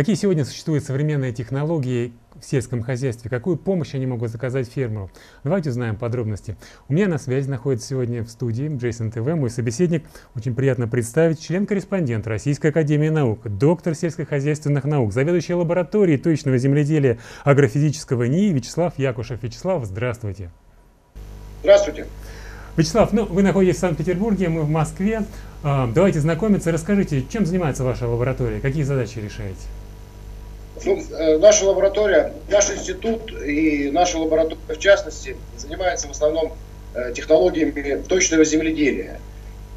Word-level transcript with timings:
Какие 0.00 0.16
сегодня 0.16 0.46
существуют 0.46 0.82
современные 0.82 1.30
технологии 1.30 2.14
в 2.40 2.42
сельском 2.42 2.82
хозяйстве? 2.82 3.28
Какую 3.28 3.58
помощь 3.58 3.94
они 3.94 4.06
могут 4.06 4.30
заказать 4.30 4.66
фермеру? 4.66 5.10
Давайте 5.44 5.68
узнаем 5.68 5.94
подробности. 5.96 6.56
У 6.88 6.94
меня 6.94 7.06
на 7.06 7.18
связи 7.18 7.50
находится 7.50 7.88
сегодня 7.88 8.24
в 8.24 8.30
студии 8.30 8.74
Джейсон 8.74 9.10
ТВ, 9.10 9.26
мой 9.34 9.50
собеседник. 9.50 10.04
Очень 10.34 10.54
приятно 10.54 10.88
представить 10.88 11.42
член-корреспондент 11.42 12.26
Российской 12.26 12.68
Академии 12.68 13.10
Наук, 13.10 13.40
доктор 13.44 13.94
сельскохозяйственных 13.94 14.84
наук, 14.84 15.12
заведующий 15.12 15.52
лабораторией 15.52 16.16
точного 16.18 16.56
земледелия 16.56 17.18
агрофизического 17.44 18.22
НИИ 18.22 18.54
Вячеслав 18.54 18.98
Якушев. 18.98 19.42
Вячеслав, 19.42 19.84
здравствуйте. 19.84 20.50
Здравствуйте. 21.60 22.06
Вячеслав, 22.74 23.12
ну, 23.12 23.26
вы 23.26 23.42
находитесь 23.42 23.76
в 23.76 23.80
Санкт-Петербурге, 23.80 24.48
мы 24.48 24.62
в 24.62 24.70
Москве. 24.70 25.24
А, 25.62 25.92
давайте 25.94 26.20
знакомиться. 26.20 26.72
Расскажите, 26.72 27.22
чем 27.30 27.44
занимается 27.44 27.84
ваша 27.84 28.08
лаборатория, 28.08 28.60
какие 28.60 28.82
задачи 28.82 29.18
решаете? 29.18 29.60
Ну, 30.84 30.98
э, 30.98 31.36
наша 31.36 31.66
лаборатория, 31.66 32.32
наш 32.48 32.70
институт 32.70 33.32
и 33.32 33.90
наша 33.90 34.18
лаборатория 34.18 34.58
в 34.68 34.78
частности 34.78 35.36
занимается 35.56 36.08
в 36.08 36.12
основном 36.12 36.54
э, 36.94 37.12
технологиями 37.14 38.02
точного 38.02 38.44
земледелия. 38.44 39.20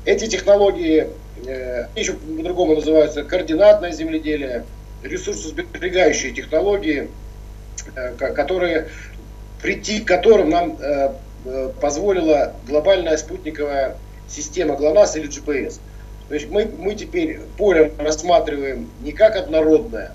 Эти 0.06 0.28
технологии, 0.28 1.10
э, 1.46 1.88
еще 1.96 2.14
по-другому 2.14 2.76
называются 2.76 3.24
координатное 3.24 3.92
земледелие, 3.92 4.64
ресурсосберегающие 5.04 6.32
технологии, 6.32 7.10
которые, 8.18 8.88
прийти 9.62 10.00
к 10.00 10.08
которым 10.08 10.50
нам 10.50 10.78
позволила 11.82 12.54
глобальная 12.66 13.18
спутниковая 13.18 13.98
система 14.30 14.78
ГЛОНАСС 14.78 15.18
или 15.18 15.28
GPS. 15.28 15.80
То 16.30 16.36
есть 16.36 16.50
мы, 16.50 16.72
мы 16.78 16.96
теперь 16.96 17.42
поле 17.58 17.92
рассматриваем 17.98 18.90
не 19.02 19.12
как 19.12 19.36
однородное, 19.36 20.14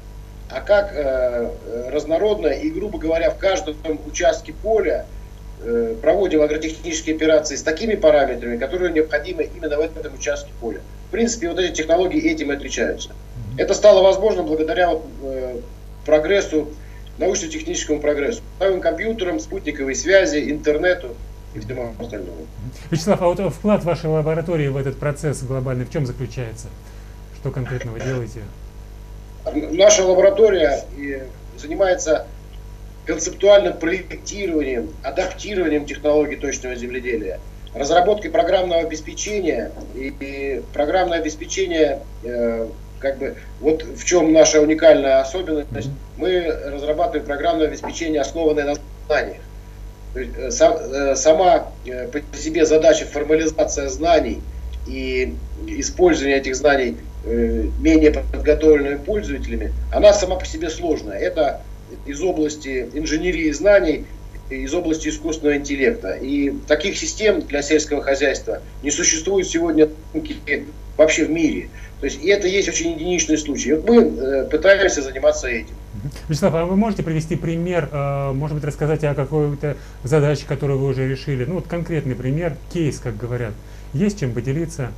а 0.51 0.61
как 0.61 0.93
э, 0.93 1.51
э, 1.67 1.91
разнородное. 1.91 2.55
И, 2.55 2.71
грубо 2.71 2.99
говоря, 2.99 3.31
в 3.31 3.39
каждом 3.39 3.77
участке 4.07 4.53
поля 4.53 5.07
э, 5.61 5.95
проводим 6.01 6.43
агротехнические 6.43 7.17
операции 7.17 7.57
с 7.57 7.63
такими 7.63 7.95
параметрами, 7.95 8.57
которые 8.57 8.93
необходимы 8.93 9.49
именно 9.55 9.77
в 9.77 9.81
этом 9.81 10.15
участке 10.15 10.51
поля. 10.61 10.81
В 11.09 11.11
принципе, 11.11 11.49
вот 11.49 11.59
эти 11.59 11.75
технологии 11.75 12.21
этим 12.31 12.53
и 12.53 12.55
отличаются. 12.55 13.11
Это 13.57 13.75
стало 13.75 14.03
возможно 14.03 14.43
благодаря 14.43 14.91
вот, 14.91 15.05
э, 15.23 15.57
прогрессу, 16.07 16.69
научно-техническому 17.19 18.01
прогрессу. 18.01 18.43
Новым 18.61 18.81
компьютерам, 18.81 19.41
спутниковой 19.41 19.95
связи, 19.95 20.51
интернету 20.51 21.17
и 21.55 21.61
всему 21.61 21.95
остальному. 21.99 22.47
Вячеслав, 22.91 23.21
а 23.21 23.27
вот 23.27 23.41
вклад 23.53 23.85
вашей 23.85 24.07
лаборатории 24.07 24.69
в 24.69 24.77
этот 24.77 24.99
процесс 24.99 25.43
глобальный 25.43 25.85
в 25.85 25.91
чем 25.91 26.07
заключается? 26.07 26.69
Что 27.41 27.51
конкретно 27.51 27.93
вы 27.93 28.01
делаете? 28.01 28.41
Наша 29.45 30.05
лаборатория 30.05 30.85
занимается 31.57 32.27
концептуальным 33.09 33.73
проектированием, 33.79 34.91
адаптированием 35.03 35.87
технологий 35.87 36.37
точного 36.37 36.75
земледелия, 36.75 37.41
разработкой 37.75 38.31
программного 38.31 38.83
обеспечения 38.83 39.73
и 39.95 40.63
программное 40.75 41.19
обесечение 41.19 42.01
э, 42.23 42.69
как 42.99 43.19
бы 43.19 43.37
вот 43.61 43.83
в 43.83 44.05
чем 44.05 44.33
наша 44.33 44.61
уникальная 44.61 45.21
особенность. 45.21 45.89
Мы 46.19 46.43
разрабатываем 46.67 47.25
программное 47.25 47.69
обеспечение, 47.69 48.21
основанное 48.21 48.65
на 48.65 48.75
знаниях. 49.07 49.41
Э, 50.15 50.51
э, 50.51 51.15
сама 51.17 51.73
по 52.13 52.37
себе 52.37 52.67
задача 52.67 53.07
формализация 53.07 53.89
знаний 53.89 54.43
и 54.87 55.35
использование 55.67 56.39
этих 56.39 56.57
знаний 56.57 56.99
Э, 56.99 57.08
менее 57.25 58.13
подготовленными 58.13 58.97
пользователями, 58.97 59.73
она 59.93 60.13
сама 60.13 60.37
по 60.37 60.47
себе 60.47 60.71
сложная. 60.71 61.19
Это 61.19 61.63
из 62.07 62.23
области 62.23 62.89
инженерии 62.95 63.51
знаний, 63.51 64.05
из 64.51 64.73
области 64.75 65.09
искусственного 65.09 65.57
интеллекта. 65.57 66.13
И 66.13 66.53
таких 66.67 66.97
систем 66.97 67.43
для 67.43 67.63
сельского 67.63 68.03
хозяйства 68.03 68.61
не 68.83 68.91
существует 68.91 69.47
сегодня 69.47 69.89
вообще 70.97 71.25
в 71.25 71.31
мире. 71.31 71.69
То 72.01 72.07
есть 72.07 72.23
и 72.23 72.29
это 72.29 72.47
есть 72.47 72.69
очень 72.69 72.93
единичный 72.93 73.37
случай. 73.37 73.73
Вот 73.73 73.89
мы 73.89 74.03
э, 74.05 74.45
пытаемся 74.49 75.03
заниматься 75.03 75.49
этим. 75.49 75.75
Вячеслав, 76.29 76.55
а 76.55 76.65
вы 76.65 76.77
можете 76.77 77.03
привести 77.03 77.35
пример, 77.35 77.89
э, 77.91 78.33
может 78.33 78.57
быть, 78.57 78.65
рассказать 78.65 79.03
о 79.03 79.15
какой-то 79.15 79.77
задаче, 80.05 80.45
которую 80.47 80.79
вы 80.79 80.87
уже 80.87 81.09
решили? 81.09 81.45
Ну 81.45 81.55
вот 81.55 81.67
конкретный 81.67 82.15
пример, 82.15 82.57
кейс, 82.73 83.01
как 83.01 83.17
говорят. 83.17 83.53
Есть 83.93 84.21
чем 84.21 84.33
поделиться? 84.33 84.93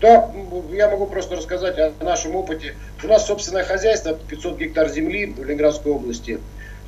Да, 0.00 0.30
я 0.72 0.88
могу 0.88 1.06
просто 1.06 1.36
рассказать 1.36 1.78
о 1.78 1.92
нашем 2.02 2.34
опыте. 2.34 2.74
У 3.04 3.06
нас 3.06 3.26
собственное 3.26 3.64
хозяйство, 3.64 4.14
500 4.14 4.58
гектар 4.58 4.88
земли 4.88 5.26
в 5.26 5.44
Ленинградской 5.44 5.92
области. 5.92 6.40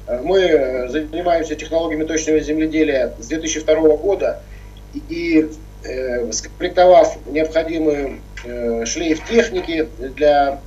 Э, 0.07 0.21
мы 0.23 0.41
э, 0.41 0.89
занимаемся 0.89 1.55
технологиями 1.55 2.05
точного 2.05 2.41
земледелия 2.41 3.13
с 3.19 3.27
2002 3.27 3.97
года. 3.99 4.41
И 5.11 5.51
э, 5.85 6.33
скомплектовав 6.33 7.19
необходимый 7.27 8.23
э, 8.45 8.87
шлейф 8.87 9.29
техники 9.29 9.89
для, 9.99 10.61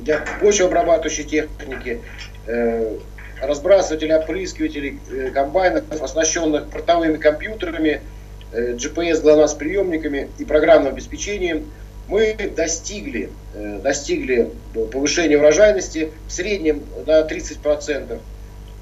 для 0.00 0.22
почвообрабатывающей 0.40 1.24
техники, 1.24 2.02
э, 2.46 2.98
разбрасывателей, 3.40 4.16
опрыскивателей, 4.16 5.00
э, 5.10 5.30
комбайнов, 5.30 5.84
оснащенных 6.02 6.68
портовыми 6.68 7.16
компьютерами– 7.16 8.02
Э, 8.50 8.72
GPS 8.72 9.22
GLONASS 9.22 9.58
приемниками 9.58 10.28
и 10.38 10.44
программным 10.44 10.94
обеспечением 10.94 11.70
мы 12.06 12.34
достигли, 12.56 13.30
э, 13.54 13.80
достигли 13.82 14.50
повышения 14.90 15.36
урожайности 15.36 16.10
в 16.26 16.32
среднем 16.32 16.82
на 17.06 17.22
30%, 17.24 18.20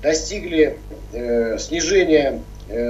достигли 0.03 0.79
э, 1.13 1.59
снижения 1.59 2.41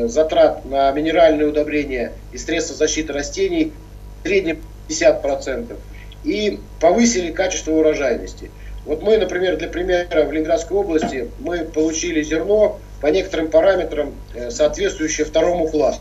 затрат 0.05 0.65
на 0.65 0.91
минеральные 0.93 1.49
удобрения 1.49 2.13
и 2.33 2.39
средства 2.39 2.75
защиты 2.75 3.13
растений 3.13 3.75
в 4.23 4.27
среднем 4.27 4.63
50% 4.89 5.77
и 6.25 6.59
повысили 6.81 7.31
качество 7.31 7.73
урожайности. 7.73 8.51
Вот 8.87 9.03
мы, 9.03 9.19
например, 9.19 9.59
для 9.59 9.69
примера 9.69 10.25
в 10.25 10.33
Ленинградской 10.33 10.79
области 10.79 11.29
мы 11.41 11.59
получили 11.59 12.23
зерно 12.23 12.81
по 13.03 13.09
некоторым 13.09 13.51
параметрам, 13.51 14.15
соответствующее 14.49 15.27
второму 15.27 15.69
классу 15.69 16.01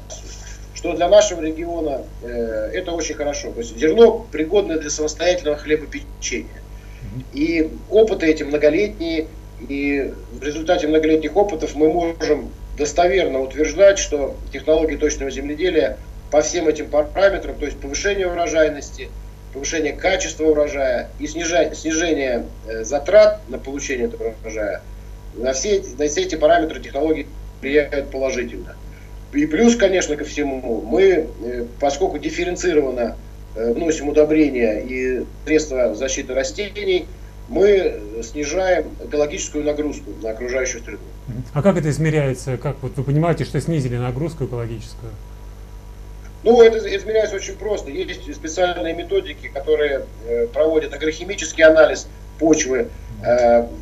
что 0.75 0.93
для 0.93 1.07
нашего 1.07 1.41
региона 1.41 2.03
э, 2.21 2.71
это 2.73 2.91
очень 2.91 3.15
хорошо. 3.15 3.51
То 3.51 3.59
есть 3.59 3.77
зерно 3.77 4.27
пригодно 4.31 4.77
для 4.77 4.89
самостоятельного 4.89 5.57
хлебопечения. 5.57 6.61
И 7.33 7.71
опыты 7.89 8.27
эти 8.27 8.43
многолетние, 8.43 9.27
и 9.67 10.13
в 10.33 10.43
результате 10.43 10.87
многолетних 10.87 11.35
опытов 11.35 11.75
мы 11.75 11.91
можем 11.91 12.51
достоверно 12.77 13.39
утверждать, 13.39 13.97
что 13.99 14.35
технологии 14.51 14.97
точного 14.97 15.31
земледелия 15.31 15.97
по 16.29 16.41
всем 16.41 16.67
этим 16.67 16.87
параметрам, 16.87 17.55
то 17.55 17.65
есть 17.65 17.79
повышение 17.79 18.27
урожайности, 18.27 19.09
повышение 19.53 19.93
качества 19.93 20.45
урожая 20.45 21.09
и 21.19 21.27
снижение, 21.27 21.73
снижение 21.73 22.45
э, 22.67 22.83
затрат 22.83 23.39
на 23.47 23.57
получение 23.57 24.07
этого 24.07 24.33
урожая, 24.41 24.81
на 25.35 25.53
все, 25.53 25.81
на 25.97 26.07
все 26.07 26.23
эти 26.23 26.35
параметры 26.35 26.81
технологии 26.81 27.27
влияют 27.61 28.11
положительно. 28.11 28.75
И 29.35 29.46
плюс, 29.47 29.75
конечно, 29.75 30.16
ко 30.16 30.23
всему, 30.23 30.81
мы, 30.81 31.28
э, 31.44 31.66
поскольку 31.79 32.18
дифференцированно 32.18 33.18
э, 33.56 33.73
вносим 33.73 34.07
удобрения 34.07 34.79
и 34.79 35.25
средства 35.46 35.94
защиты 35.94 36.34
растений, 36.34 37.06
мы 37.50 38.01
снижаем 38.23 38.85
экологическую 39.03 39.66
нагрузку 39.66 40.12
на 40.23 40.31
окружающую 40.31 40.81
среду. 40.84 41.00
А 41.53 41.62
как 41.62 41.78
это 41.78 41.90
измеряется? 41.90 42.57
Как 42.57 42.78
вот 42.81 42.94
вы 42.96 43.03
понимаете, 43.03 43.44
что 43.44 43.59
снизили 43.59 43.97
нагрузку 43.97 44.46
экологическую? 44.46 45.11
Ну, 46.43 46.61
это 46.61 46.78
измеряется 46.96 47.35
очень 47.35 47.55
просто. 47.55 47.91
Есть 47.91 48.34
специальные 48.34 48.93
методики, 48.93 49.47
которые 49.53 50.05
э, 50.28 50.47
проводят 50.47 50.93
агрохимический 50.93 51.64
анализ 51.64 52.08
почвы, 52.40 52.90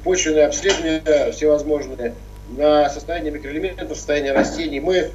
почвенные 0.03 0.45
обследования 0.45 1.31
всевозможные 1.31 2.13
на 2.55 2.87
состояние 2.89 3.31
микроэлементов, 3.31 3.97
состояние 3.97 4.31
растений. 4.31 4.79
Мы 4.79 5.09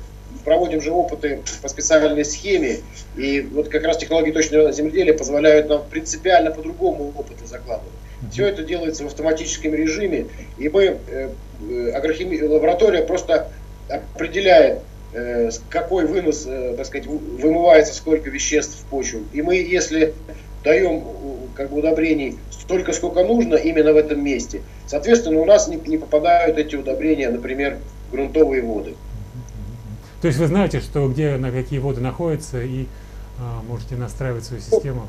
проводим 0.45 0.81
же 0.81 0.93
опыты 0.93 1.41
по 1.63 1.69
специальной 1.69 2.25
схеме, 2.25 2.79
и 3.17 3.41
вот 3.41 3.69
как 3.69 3.85
раз 3.85 3.99
технологии 3.99 4.33
точного 4.33 4.73
земледелия 4.73 5.15
позволяют 5.15 5.69
нам 5.69 5.83
принципиально 5.91 6.51
по-другому 6.51 7.13
опыты 7.17 7.47
закладывать. 7.47 7.93
Все 8.33 8.47
это 8.47 8.63
делается 8.63 9.05
в 9.05 9.07
автоматическом 9.07 9.75
режиме, 9.75 10.27
и 10.59 10.69
мы, 10.69 10.99
э, 11.09 11.31
э 11.69 11.91
агрохими... 11.93 12.41
лаборатория 12.41 13.03
просто 13.03 13.51
определяет, 13.89 14.81
э, 15.13 15.51
какой 15.71 16.07
вынос, 16.07 16.45
э, 16.47 16.75
так 16.77 16.87
сказать, 16.87 17.07
вымывается, 17.07 17.95
сколько 17.95 18.29
веществ 18.29 18.79
в 18.81 18.85
почву. 18.91 19.21
И 19.33 19.43
мы, 19.43 19.57
если 19.57 20.15
даем 20.65 21.05
как 21.55 21.71
бы 21.71 21.79
удобрений 21.79 22.39
столько, 22.51 22.93
сколько 22.93 23.23
нужно 23.25 23.55
именно 23.55 23.93
в 23.93 23.97
этом 23.97 24.23
месте, 24.23 24.63
соответственно, 24.87 25.41
у 25.41 25.45
нас 25.45 25.69
не, 25.69 25.77
не 25.77 25.97
попадают 25.97 26.59
эти 26.59 26.75
удобрения, 26.77 27.31
например, 27.31 27.79
грунтовые 28.11 28.63
воды. 28.63 28.95
То 30.21 30.29
есть 30.29 30.39
вы 30.39 30.47
знаете, 30.49 30.81
что 30.81 31.09
где 31.09 31.37
на 31.37 31.51
какие 31.51 31.79
воды 31.79 32.01
находятся 32.01 32.61
и 32.63 32.87
а, 33.39 33.63
можете 33.69 33.95
настраивать 33.95 34.45
свою 34.45 34.61
систему? 34.61 35.07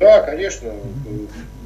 Да, 0.00 0.22
конечно. 0.22 0.70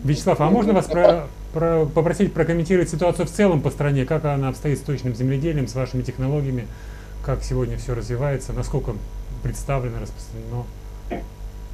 Вячеслав, 0.05 0.41
а 0.41 0.51
можно 0.51 0.73
вас 0.73 0.87
про, 0.87 1.29
про, 1.55 1.87
попросить 1.87 2.35
прокомментировать 2.35 2.91
ситуацию 2.91 3.27
в 3.27 3.31
целом 3.31 3.63
по 3.63 3.71
стране? 3.71 4.05
Как 4.05 4.25
она 4.25 4.49
обстоит 4.49 4.79
с 4.79 4.83
точным 4.83 5.15
земледелием, 5.15 5.69
с 5.69 5.75
вашими 5.75 6.03
технологиями? 6.03 6.67
Как 7.25 7.43
сегодня 7.43 7.79
все 7.79 7.95
развивается? 7.95 8.53
Насколько 8.53 8.95
представлено, 9.43 10.01
распространено? 10.01 10.65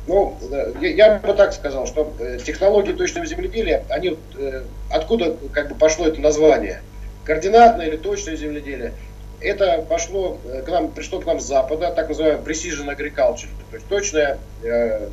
Ну, 0.06 0.36
я 0.80 1.18
бы 1.18 1.32
так 1.32 1.52
сказал, 1.52 1.86
что 1.86 2.12
э, 2.18 2.38
технологии 2.44 2.92
точного 2.92 3.24
земледелия, 3.26 3.84
они 3.88 4.18
э, 4.36 4.62
откуда 4.90 5.36
как 5.52 5.68
бы 5.68 5.74
пошло 5.76 6.06
это 6.06 6.20
название? 6.20 6.82
Координатное 7.24 7.86
или 7.86 7.96
точное 7.96 8.36
земледелие? 8.36 8.92
Это 9.42 9.84
пошло 9.88 10.38
э, 10.44 10.62
к 10.62 10.68
нам, 10.68 10.90
пришло 10.92 11.20
к 11.20 11.26
нам 11.26 11.40
с 11.40 11.44
запада, 11.44 11.92
так 11.94 12.08
называемое 12.08 12.42
precision 12.42 12.88
agriculture, 12.94 13.48
то 13.70 13.76
есть 13.76 13.88
точное 13.88 14.38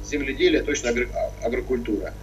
земледелие, 0.05 0.61
точная 0.61 0.93
агрокультура. 1.41 2.13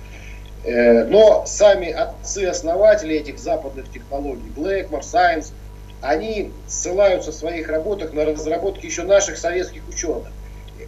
Но 0.65 1.45
сами 1.47 1.91
отцы-основатели 1.91 3.15
этих 3.17 3.39
западных 3.39 3.91
технологий, 3.93 4.51
Blackmore, 4.57 5.01
Science, 5.01 5.53
они 6.01 6.53
ссылаются 6.69 7.33
в 7.33 7.35
своих 7.35 7.69
работах 7.69 8.13
на 8.13 8.25
разработки 8.25 8.87
еще 8.87 9.03
наших 9.03 9.39
советских 9.39 9.83
ученых. 9.89 10.29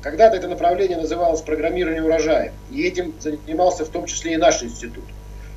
Когда-то 0.03 0.37
это 0.37 0.49
направление 0.49 0.97
называлось 0.99 1.41
программирование 1.41 2.03
урожая, 2.03 2.53
и 2.71 2.87
этим 2.87 3.15
занимался 3.21 3.85
в 3.85 3.89
том 3.89 4.07
числе 4.07 4.35
и 4.35 4.37
наш 4.37 4.63
институт. 4.63 5.05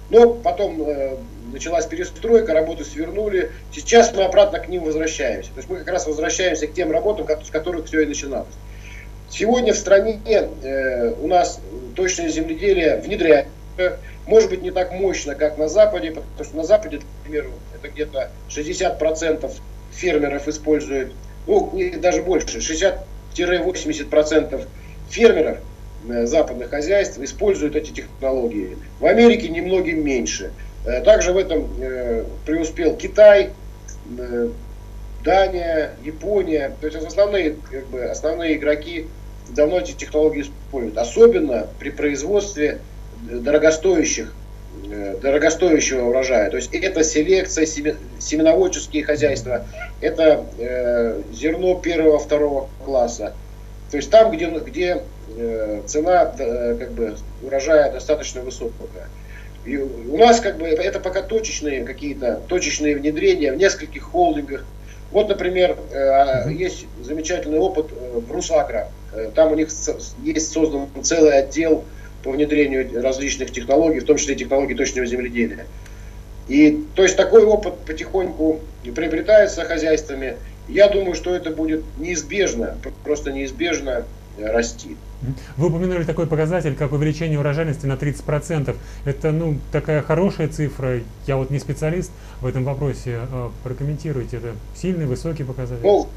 Но 0.10 0.34
потом 0.34 0.82
э, 0.82 1.18
началась 1.52 1.86
перестройка, 1.86 2.54
работы 2.54 2.84
свернули. 2.84 3.52
Сейчас 3.74 4.14
мы 4.14 4.24
обратно 4.24 4.60
к 4.60 4.68
ним 4.68 4.84
возвращаемся. 4.84 5.52
То 5.52 5.58
есть 5.58 5.70
мы 5.70 5.78
как 5.78 5.90
раз 5.90 6.08
возвращаемся 6.08 6.68
к 6.68 6.74
тем 6.74 6.92
работам, 6.92 7.28
с 7.44 7.50
которых 7.50 7.86
все 7.86 8.02
и 8.02 8.06
начиналось. 8.06 8.54
Сегодня 9.30 9.74
в 9.74 9.78
стране 9.78 10.20
э, 10.26 11.14
у 11.22 11.28
нас 11.28 11.60
точное 11.96 12.30
земледелие 12.30 12.98
внедряется. 12.98 13.50
Может 14.28 14.50
быть, 14.50 14.62
не 14.62 14.72
так 14.72 14.92
мощно, 14.92 15.36
как 15.36 15.58
на 15.58 15.68
Западе, 15.68 16.12
потому 16.12 16.44
что 16.44 16.58
на 16.58 16.64
Западе, 16.64 17.00
к 17.00 17.04
примеру, 17.24 17.52
это 17.74 17.90
где-то 17.90 18.30
60% 18.50 19.52
фермеров 19.94 20.48
используют, 20.48 21.14
ну, 21.48 21.72
даже 21.98 22.22
больше, 22.22 22.62
60 22.62 23.06
80% 23.38 24.68
фермеров 25.10 25.58
э, 26.08 26.26
западных 26.26 26.70
хозяйств 26.70 27.18
используют 27.20 27.76
эти 27.76 27.92
технологии. 27.92 28.78
В 29.00 29.06
Америке 29.06 29.50
немногим 29.50 30.04
меньше. 30.04 30.52
Э, 30.86 31.02
также 31.02 31.34
в 31.34 31.38
этом 31.38 31.70
э, 31.80 32.26
преуспел 32.46 32.96
Китай, 32.96 33.52
Дания, 35.24 35.92
Япония. 36.04 36.76
То 36.82 36.88
есть 36.88 36.98
основные, 37.06 37.56
как 37.70 37.88
бы, 37.88 38.04
основные 38.04 38.56
игроки 38.56 39.08
давно 39.50 39.80
эти 39.80 39.92
технологии 39.94 40.42
используют. 40.42 40.98
Особенно 40.98 41.68
при 41.80 41.90
производстве 41.90 42.80
дорогостоящих 43.30 44.34
дорогостоящего 45.22 46.08
урожая. 46.08 46.50
То 46.50 46.58
есть 46.58 46.74
это 46.74 47.04
селекция, 47.04 47.66
семеноводческие 47.66 49.04
хозяйства, 49.04 49.66
это 50.00 50.46
э, 50.58 51.22
зерно 51.34 51.76
первого, 51.76 52.20
второго 52.20 52.70
класса. 52.84 53.34
То 53.90 53.98
есть 53.98 54.10
там, 54.10 54.32
где, 54.32 54.48
где 54.48 55.04
э, 55.38 55.82
цена 55.86 56.34
э, 56.38 56.78
как 56.80 56.92
бы, 56.92 57.16
урожая 57.44 57.92
достаточно 57.92 58.42
высокая. 58.42 59.10
И 59.66 59.78
у 59.78 60.18
нас 60.18 60.40
как 60.40 60.58
бы 60.58 60.68
это, 60.68 60.82
это 60.82 61.00
пока 61.00 61.22
точечные 61.22 61.84
какие-то 61.84 62.42
точечные 62.48 62.96
внедрения 62.96 63.52
в 63.52 63.58
нескольких 63.58 64.04
холдингах. 64.04 64.66
Вот, 65.12 65.30
например, 65.30 65.78
э, 65.92 66.52
есть 66.52 66.88
замечательный 67.04 67.60
опыт 67.60 67.88
э, 67.92 68.20
в 68.20 68.32
Русагро. 68.32 68.90
Э, 69.14 69.30
там 69.36 69.52
у 69.52 69.56
них 69.56 69.70
есть 70.24 70.52
создан 70.52 70.88
целый 71.04 71.38
отдел 71.38 71.84
по 72.24 72.32
внедрению 72.32 73.02
различных 73.02 73.52
технологий, 73.52 74.00
в 74.00 74.06
том 74.06 74.18
числе 74.18 74.36
технологий 74.36 74.74
точного 74.74 75.06
земледелия. 75.06 75.66
И 76.48 76.84
то 76.96 77.04
есть 77.04 77.18
такой 77.18 77.44
опыт 77.44 77.76
потихоньку 77.86 78.62
приобретается 78.96 79.64
хозяйствами. 79.64 80.38
Я 80.68 80.88
думаю, 80.88 81.14
что 81.14 81.36
это 81.36 81.52
будет 81.52 81.84
неизбежно, 81.98 82.78
просто 83.04 83.32
неизбежно 83.32 84.06
расти. 84.40 84.98
Вы 85.58 85.68
упомянули 85.68 86.04
такой 86.04 86.26
показатель, 86.26 86.76
как 86.76 86.94
увеличение 86.94 87.40
урожайности 87.40 87.86
на 87.86 87.94
30%. 87.94 88.76
Это 89.06 89.32
ну, 89.32 89.58
такая 89.72 90.02
хорошая 90.02 90.48
цифра. 90.48 91.02
Я 91.28 91.38
вот 91.38 91.52
не 91.52 91.60
специалист 91.60 92.12
в 92.42 92.48
этом 92.48 92.64
вопросе. 92.64 93.20
А, 93.32 93.52
прокомментируйте, 93.64 94.38
это 94.38 94.56
сильный, 94.76 95.06
высокий 95.06 95.44
показатель? 95.44 95.84
Ну, 95.84 96.08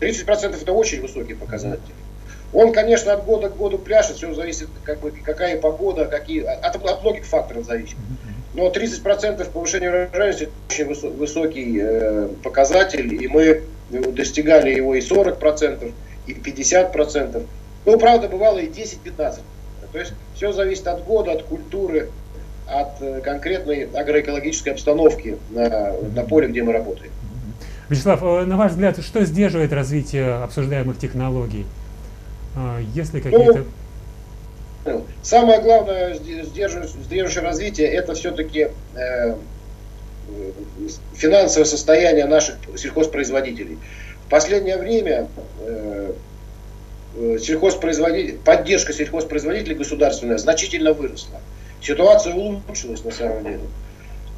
30% 0.00 0.60
это 0.60 0.72
очень 0.72 1.02
высокий 1.02 1.34
показатель. 1.34 1.80
Он, 2.52 2.72
конечно, 2.72 3.12
от 3.12 3.24
года 3.24 3.50
к 3.50 3.56
году 3.56 3.76
пляшет, 3.76 4.16
все 4.16 4.32
зависит, 4.32 4.68
как 4.84 5.00
бы, 5.00 5.10
какая 5.10 5.60
погода, 5.60 6.06
какие, 6.06 6.42
от, 6.42 6.76
от 6.76 7.02
многих 7.02 7.24
факторов 7.24 7.66
зависит. 7.66 7.96
Но 8.54 8.70
30% 8.70 9.50
повышения 9.50 9.90
урожайности 9.90 10.48
очень 10.70 10.86
высокий 10.86 11.78
э, 11.82 12.28
показатель, 12.42 13.22
и 13.22 13.28
мы 13.28 13.62
достигали 13.90 14.70
его 14.70 14.94
и 14.94 15.00
40%, 15.00 15.92
и 16.26 16.32
50%. 16.32 17.46
Ну, 17.84 17.98
правда, 17.98 18.28
бывало 18.28 18.58
и 18.58 18.68
10-15%. 18.68 19.38
То 19.92 19.98
есть 19.98 20.12
все 20.34 20.52
зависит 20.52 20.86
от 20.88 21.04
года, 21.04 21.32
от 21.32 21.44
культуры, 21.44 22.10
от 22.68 23.00
э, 23.00 23.20
конкретной 23.20 23.84
агроэкологической 23.84 24.72
обстановки 24.72 25.38
на, 25.50 25.92
на 26.14 26.22
поле, 26.24 26.48
где 26.48 26.62
мы 26.62 26.72
работаем. 26.72 27.12
Вячеслав, 27.88 28.22
э, 28.22 28.44
на 28.44 28.56
ваш 28.56 28.72
взгляд, 28.72 28.98
что 29.02 29.24
сдерживает 29.24 29.72
развитие 29.72 30.34
обсуждаемых 30.42 30.98
технологий? 30.98 31.64
А, 32.56 32.80
Если 32.94 33.20
какие-то... 33.20 33.64
Ну, 34.84 35.04
самое 35.22 35.60
главное 35.60 36.14
сдерживающее 36.14 37.42
развитие 37.42 37.88
это 37.88 38.14
все-таки 38.14 38.68
э, 38.94 39.34
финансовое 41.14 41.66
состояние 41.66 42.26
наших 42.26 42.56
сельхозпроизводителей. 42.76 43.78
В 44.26 44.30
последнее 44.30 44.76
время 44.76 45.28
э 45.60 45.95
сельхозпроизводитель, 47.38 48.38
поддержка 48.44 48.92
сельхозпроизводителей 48.92 49.74
государственная 49.74 50.38
значительно 50.38 50.92
выросла. 50.92 51.40
Ситуация 51.80 52.34
улучшилась 52.34 53.04
на 53.04 53.10
самом 53.10 53.44
деле. 53.44 53.60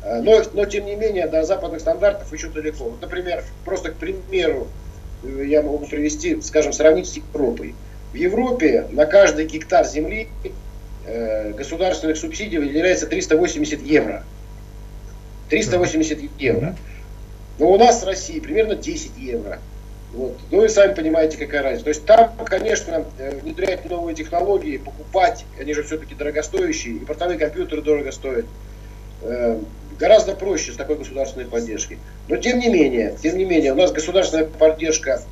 Э, 0.02 0.20
но, 0.20 0.42
но 0.52 0.64
тем 0.64 0.86
не 0.86 0.96
менее 0.96 1.26
до 1.26 1.44
западных 1.44 1.80
стандартов 1.80 2.32
еще 2.32 2.48
далеко. 2.48 2.84
Вот, 2.84 3.00
например, 3.00 3.44
просто 3.64 3.90
к 3.90 3.94
примеру 3.94 4.68
э, 5.22 5.44
я 5.46 5.62
могу 5.62 5.86
привести, 5.86 6.40
скажем, 6.40 6.72
сравнить 6.72 7.08
с 7.08 7.16
Европой. 7.16 7.74
В 8.12 8.16
Европе 8.16 8.86
на 8.90 9.06
каждый 9.06 9.46
гектар 9.46 9.86
земли 9.86 10.28
э, 11.04 11.52
государственных 11.52 12.16
субсидий 12.16 12.58
выделяется 12.58 13.06
380 13.06 13.82
евро. 13.82 14.24
380 15.50 16.18
евро. 16.38 16.76
Но 17.58 17.70
у 17.72 17.78
нас 17.78 18.02
в 18.02 18.06
России 18.06 18.40
примерно 18.40 18.76
10 18.76 19.12
евро. 19.18 19.58
Вот. 20.12 20.38
Ну 20.50 20.64
и 20.64 20.68
сами 20.68 20.94
понимаете, 20.94 21.36
какая 21.36 21.62
разница. 21.62 21.84
То 21.84 21.90
есть 21.90 22.06
там, 22.06 22.32
конечно, 22.46 23.04
э, 23.18 23.38
внедрять 23.40 23.88
новые 23.88 24.14
технологии, 24.14 24.78
покупать, 24.78 25.44
они 25.60 25.74
же 25.74 25.82
все-таки 25.82 26.14
дорогостоящие, 26.14 26.94
и 26.94 27.04
портовые 27.04 27.38
компьютеры 27.38 27.82
дорого 27.82 28.10
стоят. 28.10 28.46
Э, 29.22 29.58
гораздо 29.98 30.34
проще 30.34 30.72
с 30.72 30.76
такой 30.76 30.96
государственной 30.96 31.46
поддержкой. 31.46 31.98
Но 32.28 32.36
тем 32.36 32.58
не 32.58 32.68
менее, 32.68 33.16
тем 33.22 33.36
не 33.36 33.44
менее, 33.44 33.72
у 33.72 33.76
нас 33.76 33.92
государственная 33.92 34.46
поддержка 34.46 35.22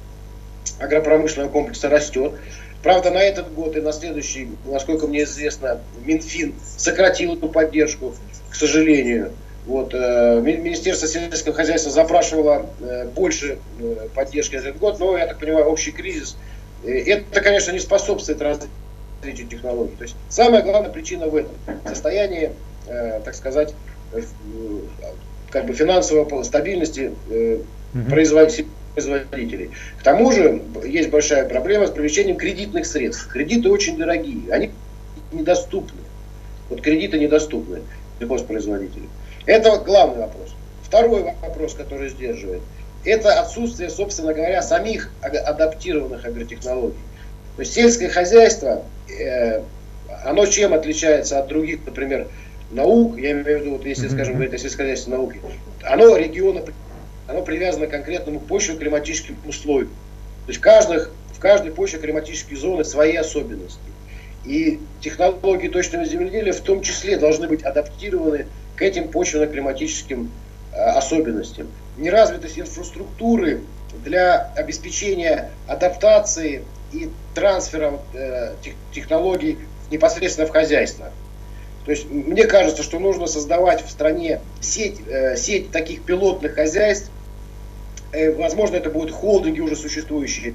агропромышленного 0.78 1.50
комплекса 1.50 1.88
растет. 1.88 2.34
Правда, 2.82 3.10
на 3.10 3.22
этот 3.22 3.52
год 3.54 3.76
и 3.76 3.80
на 3.80 3.92
следующий, 3.92 4.48
насколько 4.66 5.06
мне 5.06 5.24
известно, 5.24 5.80
Минфин 6.04 6.54
сократил 6.76 7.34
эту 7.34 7.48
поддержку, 7.48 8.14
к 8.50 8.54
сожалению. 8.54 9.32
Вот, 9.66 9.92
э, 9.94 10.40
Министерство 10.42 11.08
сельского 11.08 11.54
хозяйства 11.54 11.90
запрашивало 11.90 12.66
э, 12.80 13.06
больше 13.08 13.58
э, 13.80 14.08
поддержки 14.14 14.54
этот 14.54 14.78
год, 14.78 15.00
но, 15.00 15.18
я 15.18 15.26
так 15.26 15.38
понимаю, 15.38 15.66
общий 15.66 15.90
кризис. 15.90 16.36
Э, 16.84 16.90
это, 16.90 17.40
конечно, 17.40 17.72
не 17.72 17.80
способствует 17.80 18.40
развитию 18.40 19.48
технологий. 19.48 19.96
То 19.96 20.04
есть 20.04 20.14
самая 20.28 20.62
главная 20.62 20.90
причина 20.90 21.26
в 21.26 21.34
этом. 21.34 21.52
Состоянии, 21.84 22.52
э, 22.86 23.20
так 23.24 23.34
сказать, 23.34 23.74
э, 24.12 24.22
как 25.50 25.66
бы 25.66 25.74
финансовой 25.74 26.44
стабильности 26.44 27.12
э, 27.30 27.58
производителей 28.08 28.68
производителей. 28.96 29.72
К 29.98 30.02
тому 30.02 30.32
же 30.32 30.62
есть 30.86 31.10
большая 31.10 31.46
проблема 31.46 31.86
с 31.86 31.90
привлечением 31.90 32.36
кредитных 32.36 32.86
средств. 32.86 33.28
Кредиты 33.28 33.68
очень 33.68 33.98
дорогие, 33.98 34.50
они 34.50 34.70
недоступны. 35.32 36.00
Вот 36.70 36.80
кредиты 36.80 37.18
недоступны 37.18 37.82
сельхозпроизводителям. 38.18 39.10
Это 39.46 39.78
главный 39.78 40.22
вопрос. 40.22 40.54
Второй 40.82 41.22
вопрос, 41.40 41.74
который 41.74 42.08
сдерживает, 42.08 42.62
это 43.04 43.40
отсутствие, 43.40 43.88
собственно 43.88 44.34
говоря, 44.34 44.62
самих 44.62 45.10
адаптированных 45.20 46.24
агротехнологий. 46.24 46.98
То 47.56 47.62
есть 47.62 47.72
сельское 47.72 48.08
хозяйство, 48.08 48.82
э, 49.08 49.62
оно 50.24 50.46
чем 50.46 50.74
отличается 50.74 51.38
от 51.38 51.46
других, 51.46 51.80
например, 51.86 52.28
наук, 52.70 53.18
я 53.18 53.30
имею 53.30 53.44
в 53.44 53.60
виду, 53.62 53.70
вот 53.76 53.86
если, 53.86 54.08
скажем, 54.08 54.34
говорить 54.34 54.54
о 54.54 54.58
сельскохозяйственной 54.58 55.18
науке, 55.18 55.40
оно 55.84 56.16
региона 56.16 56.62
оно 57.28 57.42
привязано 57.42 57.86
к 57.86 57.90
конкретному 57.90 58.40
почвенно-климатическим 58.40 59.36
условиям. 59.46 59.90
То 60.46 60.50
есть 60.50 60.60
в, 60.60 60.62
каждых, 60.62 61.10
в 61.34 61.40
каждой 61.40 61.72
почве-климатической 61.72 62.56
зоны 62.56 62.84
свои 62.84 63.16
особенности. 63.16 63.80
И 64.44 64.78
технологии 65.00 65.68
точного 65.68 66.04
земледелия 66.04 66.52
в 66.52 66.60
том 66.60 66.82
числе 66.82 67.16
должны 67.16 67.48
быть 67.48 67.64
адаптированы 67.64 68.46
к 68.76 68.82
этим 68.82 69.08
почвенно-климатическим 69.08 70.30
э, 70.72 70.76
особенностям. 70.76 71.68
Неразвитость 71.96 72.58
инфраструктуры 72.58 73.62
для 74.04 74.52
обеспечения 74.54 75.50
адаптации 75.66 76.62
и 76.92 77.10
трансфера 77.34 77.98
э, 78.12 78.54
технологий 78.92 79.58
непосредственно 79.90 80.46
в 80.46 80.50
хозяйство. 80.50 81.10
То 81.84 81.92
есть 81.92 82.10
мне 82.10 82.44
кажется, 82.44 82.82
что 82.82 82.98
нужно 82.98 83.26
создавать 83.26 83.84
в 83.84 83.90
стране 83.90 84.40
сеть, 84.60 85.00
э, 85.08 85.36
сеть 85.36 85.70
таких 85.70 86.02
пилотных 86.02 86.54
хозяйств. 86.54 87.10
Возможно, 88.38 88.76
это 88.76 88.88
будут 88.88 89.10
холдинги 89.10 89.60
уже 89.60 89.76
существующие, 89.76 90.54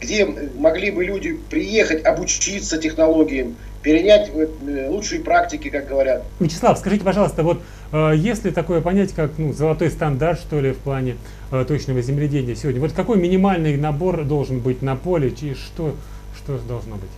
где 0.00 0.26
могли 0.26 0.90
бы 0.90 1.04
люди 1.04 1.38
приехать, 1.50 2.04
обучиться 2.04 2.78
технологиям, 2.78 3.56
перенять 3.82 4.30
э, 4.34 4.88
лучшие 4.88 5.20
практики, 5.20 5.70
как 5.70 5.88
говорят. 5.88 6.24
Вячеслав, 6.40 6.78
скажите, 6.78 7.04
пожалуйста, 7.04 7.42
вот 7.42 7.62
э, 7.92 8.12
есть 8.16 8.44
ли 8.44 8.50
такое 8.50 8.80
понятие, 8.80 9.16
как 9.16 9.32
ну, 9.38 9.52
золотой 9.52 9.90
стандарт, 9.90 10.40
что 10.40 10.60
ли, 10.60 10.72
в 10.72 10.78
плане 10.78 11.16
э, 11.50 11.64
точного 11.66 12.02
земледения 12.02 12.54
сегодня? 12.54 12.80
Вот 12.80 12.92
какой 12.92 13.18
минимальный 13.18 13.76
набор 13.76 14.24
должен 14.24 14.60
быть 14.60 14.82
на 14.82 14.96
поле, 14.96 15.28
и 15.28 15.54
что, 15.54 15.94
что 16.36 16.58
должно 16.58 16.96
быть? 16.96 17.10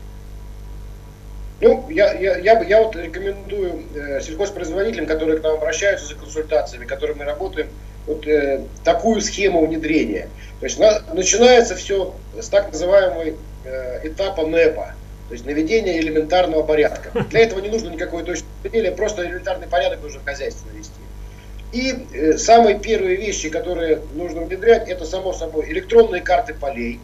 Ну, 1.60 1.86
я, 1.90 2.14
я, 2.14 2.38
я, 2.38 2.62
я 2.62 2.82
вот 2.82 2.96
рекомендую 2.96 3.82
э, 3.94 4.20
сельхозпроизводителям, 4.22 5.06
которые 5.06 5.38
к 5.38 5.42
нам 5.42 5.56
обращаются 5.56 6.06
за 6.06 6.14
консультациями, 6.14 6.86
которыми 6.86 7.18
мы 7.18 7.24
работаем, 7.24 7.68
вот 8.06 8.26
э, 8.26 8.62
такую 8.84 9.20
схему 9.20 9.66
внедрения. 9.66 10.28
То 10.60 10.66
есть 10.66 10.78
на, 10.78 11.00
начинается 11.14 11.74
все 11.74 12.14
с 12.38 12.48
так 12.48 12.72
называемого 12.72 13.24
э, 13.64 14.00
этапа 14.08 14.46
НЭПа, 14.46 14.94
то 15.28 15.34
есть 15.34 15.46
наведение 15.46 16.00
элементарного 16.00 16.62
порядка. 16.62 17.10
Для 17.30 17.40
этого 17.40 17.60
не 17.60 17.68
нужно 17.68 17.90
никакой 17.90 18.24
точного 18.24 18.52
определения, 18.60 18.92
просто 18.92 19.24
элементарный 19.24 19.68
порядок 19.68 20.02
нужно 20.02 20.20
в 20.20 20.24
хозяйстве 20.24 20.70
навести. 20.72 20.92
И 21.72 22.06
э, 22.12 22.36
самые 22.36 22.78
первые 22.78 23.16
вещи, 23.16 23.48
которые 23.48 24.00
нужно 24.14 24.42
внедрять, 24.42 24.88
это 24.88 25.04
само 25.04 25.32
собой 25.32 25.70
электронные 25.70 26.20
карты 26.20 26.52
полей, 26.52 27.00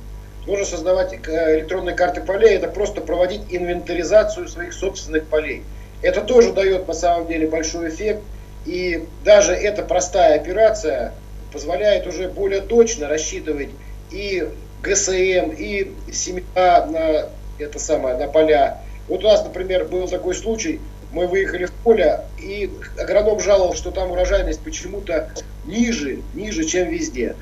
нужно 0.47 0.65
создавать 0.65 1.13
э, 1.13 1.59
электронные 1.59 1.95
карты 1.95 2.21
полей, 2.21 2.57
это 2.57 2.69
просто 2.69 3.01
проводить 3.01 3.43
инвентаризацию 3.49 4.49
своих 4.49 4.73
собственных 4.73 5.27
полей. 5.27 5.63
Это 6.03 6.21
тоже 6.21 6.53
дает 6.53 6.87
на 6.89 6.95
самом 6.95 7.27
деле 7.27 7.47
большой 7.47 7.91
эффект. 7.91 8.23
И 8.67 9.05
даже 9.25 9.53
эта 9.53 9.83
простая 9.83 10.37
операция 10.37 11.13
позволяет 11.53 12.07
уже 12.07 12.29
более 12.29 12.61
точно 12.61 13.09
рассчитывать 13.09 13.71
и 14.11 14.49
ГСМ, 14.83 15.53
и 15.57 15.93
семена 16.13 16.87
на, 16.87 17.29
это 17.59 17.79
самое, 17.79 18.17
на 18.17 18.27
поля. 18.27 18.83
Вот 19.09 19.25
у 19.25 19.29
нас, 19.29 19.45
например, 19.45 19.85
был 19.85 20.09
такой 20.09 20.35
случай, 20.35 20.81
мы 21.13 21.29
выехали 21.29 21.67
в 21.67 21.73
поле, 21.73 22.21
и 22.39 22.71
агроном 22.99 23.41
жаловал, 23.41 23.75
что 23.75 23.91
там 23.91 24.11
урожайность 24.11 24.61
почему-то 24.61 25.31
ниже, 25.65 26.21
ниже, 26.35 26.65
чем 26.65 26.91
везде. 26.91 27.37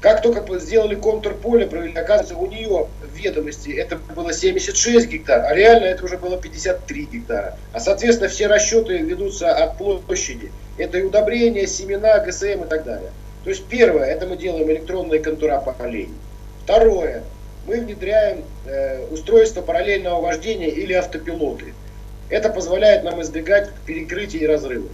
Как 0.00 0.22
только 0.22 0.58
сделали 0.58 0.94
контур 0.94 1.34
поля, 1.34 1.66
провели, 1.66 1.94
оказывается, 1.94 2.36
у 2.36 2.46
нее 2.46 2.86
в 3.02 3.16
ведомости 3.16 3.70
это 3.70 3.96
было 3.96 4.32
76 4.32 5.08
гектар, 5.08 5.44
а 5.44 5.54
реально 5.54 5.86
это 5.86 6.04
уже 6.04 6.18
было 6.18 6.36
53 6.36 7.08
гектара. 7.12 7.56
А, 7.72 7.80
соответственно, 7.80 8.28
все 8.28 8.46
расчеты 8.46 8.98
ведутся 8.98 9.54
от 9.54 9.78
площади. 9.78 10.52
Это 10.76 10.98
и 10.98 11.02
удобрения, 11.02 11.66
семена, 11.66 12.18
ГСМ 12.18 12.64
и 12.64 12.68
так 12.68 12.84
далее. 12.84 13.10
То 13.44 13.50
есть 13.50 13.64
первое, 13.66 14.04
это 14.06 14.26
мы 14.26 14.36
делаем 14.36 14.70
электронные 14.70 15.22
контура 15.22 15.58
полей. 15.60 16.10
Второе, 16.64 17.22
мы 17.66 17.80
внедряем 17.80 18.44
э, 18.66 19.06
устройство 19.10 19.62
параллельного 19.62 20.20
вождения 20.20 20.68
или 20.68 20.92
автопилоты. 20.92 21.72
Это 22.28 22.50
позволяет 22.50 23.04
нам 23.04 23.22
избегать 23.22 23.70
перекрытий 23.86 24.40
и 24.40 24.46
разрывов. 24.46 24.90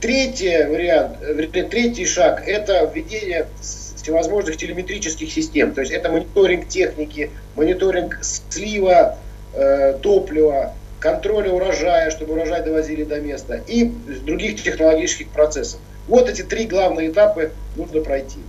Третий 0.00 0.64
вариант, 0.64 1.18
э, 1.22 1.62
третий 1.64 2.04
шаг– 2.04 2.42
это 2.46 2.90
введение 2.92 3.46
всевозможных 3.60 4.56
телеметрических 4.56 5.32
систем. 5.32 5.72
То 5.72 5.80
есть 5.80 5.92
это 5.92 6.10
мониторинг 6.10 6.68
техники, 6.68 7.30
мониторинг 7.54 8.18
слива 8.22 9.18
э, 9.54 9.94
топлива, 10.02 10.74
контроля 11.00 11.50
урожая, 11.50 12.10
чтобы 12.10 12.34
урожай 12.34 12.62
довозили 12.62 13.04
до 13.04 13.20
места 13.20 13.62
и 13.66 13.84
других 14.24 14.62
технологических 14.62 15.28
процессов. 15.28 15.80
Вот 16.08 16.28
эти 16.28 16.42
три 16.42 16.66
главные 16.66 17.10
этапы 17.10 17.52
нужно 17.74 18.00
пройти. 18.02 18.40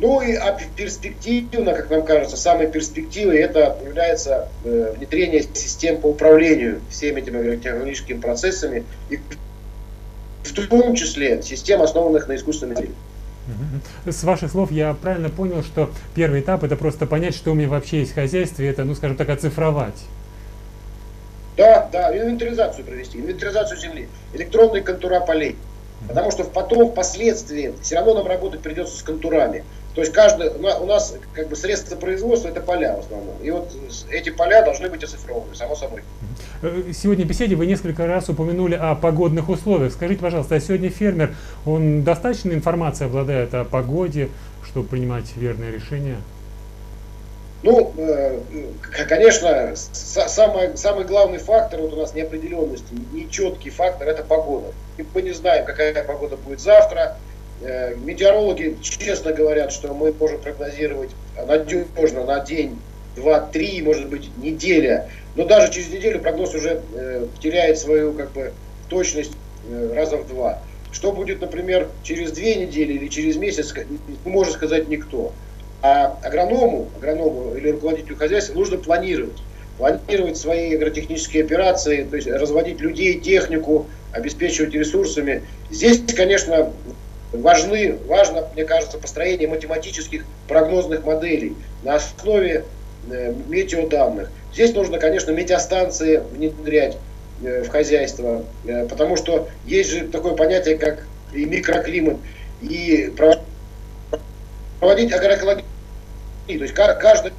Ну 0.00 0.20
и 0.20 0.34
а 0.34 0.58
перспективно, 0.76 1.72
как 1.72 1.88
нам 1.88 2.04
кажется, 2.04 2.36
самой 2.36 2.70
перспективой 2.70 3.38
это 3.38 3.78
является 3.84 4.48
э, 4.64 4.92
внедрение 4.96 5.44
систем 5.54 6.00
по 6.00 6.08
управлению 6.08 6.80
всеми 6.90 7.20
этими 7.20 7.38
агротехнологическими 7.40 8.20
процессами, 8.20 8.84
и 9.08 9.18
в 10.44 10.68
том 10.68 10.94
числе 10.94 11.42
систем, 11.42 11.82
основанных 11.82 12.28
на 12.28 12.36
искусственном 12.36 12.74
интеллекте. 12.74 12.96
С 14.06 14.24
ваших 14.24 14.50
слов 14.50 14.70
я 14.72 14.94
правильно 14.94 15.28
понял, 15.28 15.62
что 15.62 15.90
первый 16.14 16.40
этап 16.40 16.64
это 16.64 16.76
просто 16.76 17.06
понять, 17.06 17.34
что 17.34 17.50
у 17.50 17.54
меня 17.54 17.68
вообще 17.68 18.00
есть 18.00 18.12
в 18.12 18.14
хозяйстве, 18.14 18.68
это, 18.68 18.84
ну 18.84 18.94
скажем 18.94 19.16
так, 19.16 19.28
оцифровать. 19.28 20.02
Да, 21.56 21.88
да, 21.92 22.16
инвентаризацию 22.16 22.84
провести, 22.84 23.18
инвентаризацию 23.18 23.78
земли, 23.78 24.08
электронные 24.32 24.82
контура 24.82 25.20
полей. 25.20 25.56
Потому 26.08 26.30
что 26.30 26.44
потом, 26.44 26.90
впоследствии, 26.90 27.72
все 27.80 27.96
равно 27.96 28.14
нам 28.14 28.26
работать 28.26 28.60
придется 28.60 28.98
с 28.98 29.02
контурами. 29.02 29.64
То 29.94 30.00
есть 30.00 30.12
каждый, 30.12 30.48
у 30.50 30.86
нас 30.86 31.14
как 31.34 31.48
бы 31.48 31.54
средства 31.54 31.94
производства 31.94 32.48
это 32.48 32.60
поля 32.60 32.96
в 32.96 33.00
основном. 33.00 33.36
И 33.42 33.50
вот 33.50 33.70
эти 34.10 34.30
поля 34.30 34.62
должны 34.62 34.90
быть 34.90 35.04
оцифрованы, 35.04 35.54
само 35.54 35.76
собой. 35.76 36.02
Э, 36.62 36.92
сегодня 36.92 37.24
в 37.24 37.28
беседе 37.28 37.54
вы 37.54 37.66
несколько 37.66 38.06
раз 38.06 38.28
упомянули 38.28 38.74
о 38.74 38.96
погодных 38.96 39.48
условиях. 39.48 39.92
Скажите, 39.92 40.20
пожалуйста, 40.20 40.56
а 40.56 40.60
сегодня 40.60 40.90
фермер, 40.90 41.36
он 41.64 42.02
достаточно 42.02 42.52
информации 42.52 43.04
обладает 43.04 43.54
о 43.54 43.64
погоде, 43.64 44.30
чтобы 44.64 44.88
принимать 44.88 45.36
верные 45.36 45.70
решения? 45.70 46.16
Ну, 47.62 47.94
э, 47.96 48.40
конечно, 49.08 49.74
самый, 49.74 50.76
самый 50.76 51.04
главный 51.04 51.38
фактор 51.38 51.80
вот 51.80 51.92
у 51.92 51.96
нас 51.96 52.14
неопределенности, 52.14 52.92
нечеткий 53.12 53.70
фактор– 53.70 54.08
это 54.08 54.24
погода. 54.24 54.66
И 54.98 55.04
мы 55.14 55.22
не 55.22 55.30
знаем, 55.30 55.64
какая 55.64 56.02
погода 56.02 56.36
будет 56.36 56.60
завтра, 56.60 57.16
метеорологи 57.60 58.76
честно 58.82 59.32
говорят, 59.32 59.72
что 59.72 59.94
мы 59.94 60.12
можем 60.12 60.40
прогнозировать 60.40 61.10
надежно 61.46 62.24
на 62.24 62.40
день, 62.40 62.78
два, 63.16 63.40
три, 63.40 63.82
может 63.82 64.08
быть, 64.08 64.30
неделя. 64.38 65.08
Но 65.36 65.44
даже 65.44 65.72
через 65.72 65.88
неделю 65.90 66.20
прогноз 66.20 66.54
уже 66.54 66.82
э, 66.94 67.26
теряет 67.40 67.78
свою 67.78 68.12
как 68.12 68.32
бы, 68.32 68.52
точность 68.88 69.32
э, 69.68 69.92
раза 69.94 70.16
в 70.16 70.28
два. 70.28 70.60
Что 70.92 71.10
будет, 71.10 71.40
например, 71.40 71.88
через 72.04 72.30
две 72.32 72.54
недели 72.54 72.92
или 72.92 73.08
через 73.08 73.36
месяц, 73.36 73.74
не 74.24 74.30
может 74.30 74.54
сказать 74.54 74.88
никто. 74.88 75.32
А 75.82 76.18
агроному, 76.22 76.88
агроному 76.96 77.56
или 77.56 77.70
руководителю 77.70 78.16
хозяйства 78.16 78.54
нужно 78.54 78.78
планировать. 78.78 79.42
Планировать 79.76 80.36
свои 80.36 80.76
агротехнические 80.76 81.42
операции, 81.42 82.04
то 82.04 82.14
есть 82.14 82.28
разводить 82.28 82.80
людей, 82.80 83.18
технику, 83.18 83.86
обеспечивать 84.12 84.72
ресурсами. 84.72 85.42
Здесь, 85.70 86.00
конечно, 86.14 86.72
важны, 87.34 87.96
важно, 88.06 88.48
мне 88.54 88.64
кажется, 88.64 88.98
построение 88.98 89.48
математических 89.48 90.24
прогнозных 90.48 91.04
моделей 91.04 91.56
на 91.82 91.96
основе 91.96 92.64
э, 93.10 93.34
метеоданных. 93.48 94.30
Здесь 94.52 94.72
нужно, 94.74 94.98
конечно, 94.98 95.32
метеостанции 95.32 96.22
внедрять 96.32 96.96
э, 97.42 97.64
в 97.64 97.68
хозяйство, 97.68 98.44
э, 98.64 98.86
потому 98.86 99.16
что 99.16 99.48
есть 99.66 99.90
же 99.90 100.08
такое 100.08 100.34
понятие, 100.34 100.78
как 100.78 101.06
и 101.32 101.44
микроклимат, 101.44 102.18
и 102.62 103.12
проводить 104.78 105.12
агроэкологию, 105.12 105.64
то 106.46 106.52
есть 106.52 106.74
каждый 106.74 107.32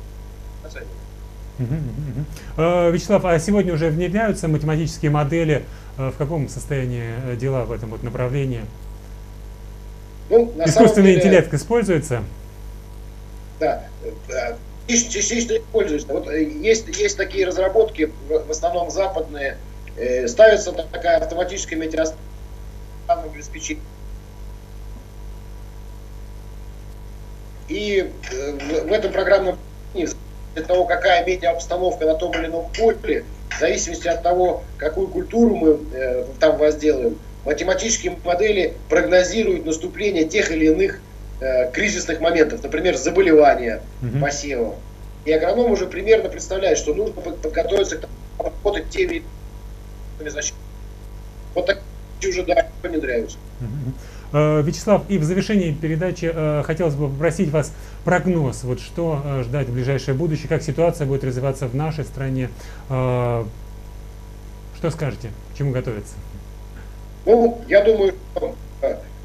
Вячеслав, 2.58 3.24
а 3.24 3.40
сегодня 3.40 3.74
уже 3.74 3.90
внедряются 3.90 4.48
математические 4.50 5.12
модели? 5.12 5.64
В 5.96 6.12
каком 6.18 6.50
состоянии 6.50 7.36
дела 7.38 7.64
в 7.64 7.72
этом 7.72 7.90
вот 7.92 8.04
направлении? 8.04 8.62
Ну, 10.30 10.52
Искусственный 10.66 11.10
деле, 11.10 11.20
интеллект 11.20 11.54
используется? 11.54 12.24
Да, 13.60 13.84
частично 14.88 15.58
используется. 15.58 16.08
Вот 16.12 16.28
э, 16.28 16.44
есть, 16.44 16.88
есть 16.98 17.18
такие 17.18 17.46
разработки, 17.46 18.12
в 18.28 18.50
основном 18.50 18.90
западные, 18.90 19.58
э, 19.98 20.28
ставится 20.28 20.72
такая 20.72 21.18
автоматическая 21.18 21.78
метеостанция 21.78 22.20
обеспечения. 23.08 23.82
И 27.68 28.12
э, 28.32 28.52
в, 28.52 28.88
в 28.88 28.92
этом 28.92 29.12
программном 29.12 29.58
от 30.56 30.68
того, 30.68 30.86
какая 30.86 31.26
метеообстановка 31.26 32.06
на 32.06 32.16
том 32.16 32.34
или 32.34 32.48
ином 32.48 32.70
поле, 32.78 33.26
в 33.50 33.60
зависимости 33.60 34.08
от 34.08 34.24
того, 34.24 34.64
какую 34.78 35.08
культуру 35.08 35.56
мы 35.56 35.80
э, 35.94 36.26
там 36.40 36.58
возделаем, 36.58 37.18
математические 37.46 38.18
модели 38.24 38.74
прогнозируют 38.90 39.66
наступление 39.66 40.26
тех 40.26 40.52
или 40.52 40.66
иных 40.66 41.00
э, 41.40 41.72
кризисных 41.72 42.20
моментов, 42.20 42.64
например, 42.64 42.98
заболевания 42.98 43.82
угу. 44.02 44.20
посева. 44.20 44.76
И 45.26 45.32
агроном 45.32 45.72
уже 45.72 45.88
примерно 45.88 46.30
представляет, 46.30 46.78
что 46.78 46.94
нужно 46.94 47.22
подготовиться 47.22 47.98
к 47.98 48.08
работать 48.38 48.90
теми 48.90 49.24
защитами. 50.20 50.62
Вот 51.54 51.66
так 51.66 51.82
уже 52.28 52.44
да, 52.44 52.68
внедряются. 52.84 53.38
Э, 54.34 54.62
Вячеслав, 54.62 55.04
и 55.08 55.18
в 55.18 55.24
завершении 55.24 55.72
передачи 55.72 56.30
э, 56.34 56.64
хотелось 56.66 56.96
бы 56.96 57.10
попросить 57.10 57.52
вас 57.52 57.72
прогноз. 58.04 58.64
Вот 58.64 58.80
что 58.80 59.22
э, 59.24 59.44
ждать 59.44 59.70
в 59.70 59.74
ближайшее 59.74 60.16
будущее, 60.16 60.50
как 60.50 60.62
ситуация 60.62 61.08
будет 61.08 61.24
развиваться 61.24 61.68
в 61.68 61.76
нашей 61.76 62.04
стране. 62.04 62.50
Что 62.88 63.48
скажете, 64.92 65.30
к 65.54 65.58
чему 65.58 65.72
готовиться? 65.72 66.14
Ну, 67.26 67.60
я 67.68 67.82
думаю, 67.82 68.14
что 68.36 68.56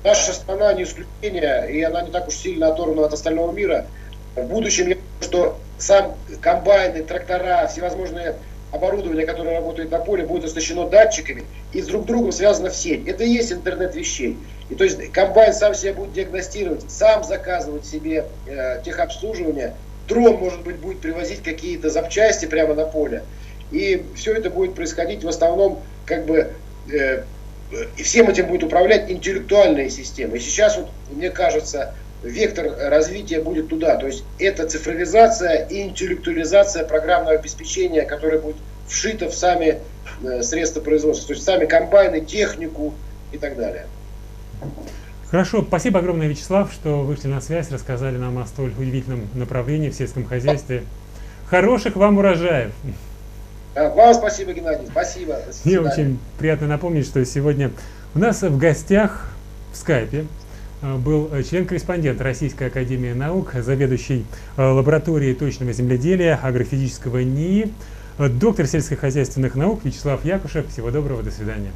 наша 0.02 0.32
страна 0.32 0.72
не 0.72 0.84
исключение, 0.84 1.70
и 1.70 1.82
она 1.82 2.02
не 2.02 2.10
так 2.10 2.28
уж 2.28 2.34
сильно 2.34 2.68
оторвана 2.68 3.06
от 3.06 3.12
остального 3.12 3.52
мира. 3.52 3.86
В 4.34 4.44
будущем, 4.44 4.88
я 4.88 4.94
думаю, 4.94 5.08
что 5.20 5.58
сам 5.78 6.14
комбайны, 6.40 7.02
трактора, 7.02 7.66
всевозможные 7.66 8.36
оборудование, 8.72 9.26
которое 9.26 9.56
работает 9.56 9.90
на 9.90 9.98
поле, 9.98 10.24
будет 10.24 10.44
оснащено 10.44 10.88
датчиками 10.88 11.44
и 11.72 11.82
с 11.82 11.86
друг 11.86 12.06
другом 12.06 12.32
связано 12.32 12.70
в 12.70 12.76
сеть. 12.76 13.06
Это 13.06 13.24
и 13.24 13.28
есть 13.28 13.52
интернет 13.52 13.94
вещей. 13.94 14.38
И 14.68 14.74
то 14.74 14.84
есть 14.84 15.10
комбайн 15.12 15.52
сам 15.52 15.74
себя 15.74 15.92
будет 15.92 16.12
диагностировать, 16.12 16.90
сам 16.90 17.24
заказывать 17.24 17.84
себе 17.84 18.26
э, 18.46 18.80
техобслуживание. 18.84 19.74
Дрон, 20.08 20.36
может 20.36 20.62
быть, 20.62 20.76
будет 20.76 21.00
привозить 21.00 21.42
какие-то 21.42 21.90
запчасти 21.90 22.46
прямо 22.46 22.74
на 22.74 22.84
поле. 22.84 23.24
И 23.72 24.04
все 24.14 24.34
это 24.34 24.50
будет 24.50 24.74
происходить 24.74 25.24
в 25.24 25.28
основном 25.28 25.80
как 26.06 26.26
бы 26.26 26.52
э, 26.92 27.24
и 27.96 28.02
всем 28.02 28.28
этим 28.28 28.46
будет 28.46 28.64
управлять 28.64 29.10
интеллектуальная 29.10 29.88
система. 29.88 30.36
И 30.36 30.40
сейчас, 30.40 30.76
вот, 30.76 30.88
мне 31.10 31.30
кажется, 31.30 31.94
вектор 32.22 32.66
развития 32.90 33.40
будет 33.40 33.68
туда. 33.68 33.96
То 33.96 34.06
есть 34.06 34.24
это 34.38 34.66
цифровизация 34.66 35.66
и 35.66 35.82
интеллектуализация 35.82 36.84
программного 36.84 37.34
обеспечения, 37.38 38.02
которое 38.02 38.38
будет 38.38 38.56
вшито 38.88 39.28
в 39.28 39.34
сами 39.34 39.78
э, 40.22 40.42
средства 40.42 40.80
производства, 40.80 41.28
то 41.28 41.34
есть 41.34 41.44
сами 41.44 41.66
комбайны, 41.66 42.20
технику 42.20 42.94
и 43.32 43.38
так 43.38 43.56
далее. 43.56 43.86
Хорошо, 45.30 45.62
спасибо 45.62 46.00
огромное, 46.00 46.26
Вячеслав, 46.26 46.72
что 46.72 47.02
вышли 47.02 47.28
на 47.28 47.40
связь, 47.40 47.70
рассказали 47.70 48.16
нам 48.16 48.38
о 48.38 48.46
столь 48.46 48.72
удивительном 48.76 49.28
направлении 49.34 49.88
в 49.88 49.94
сельском 49.94 50.24
хозяйстве. 50.24 50.82
Хороших 51.46 51.94
вам 51.94 52.18
урожаев! 52.18 52.72
Вам 53.74 54.14
спасибо, 54.14 54.52
Геннадий, 54.52 54.86
спасибо. 54.90 55.36
Мне 55.64 55.80
очень 55.80 56.18
приятно 56.38 56.66
напомнить, 56.66 57.06
что 57.06 57.24
сегодня 57.24 57.70
у 58.14 58.18
нас 58.18 58.42
в 58.42 58.58
гостях 58.58 59.26
в 59.72 59.76
скайпе 59.76 60.26
Э, 60.82 60.96
был 60.96 61.28
э, 61.32 61.42
член-корреспондент 61.42 62.20
Российской 62.20 62.68
Академии 62.68 63.12
Наук, 63.12 63.52
заведующий 63.54 64.24
э, 64.56 64.62
лабораторией 64.62 65.34
точного 65.34 65.72
земледелия 65.72 66.36
агрофизического 66.42 67.18
НИИ, 67.18 67.72
доктор 68.18 68.66
сельскохозяйственных 68.66 69.54
наук 69.54 69.84
Вячеслав 69.84 70.24
Якушев. 70.24 70.68
Всего 70.68 70.90
доброго, 70.90 71.22
до 71.22 71.30
свидания. 71.30 71.70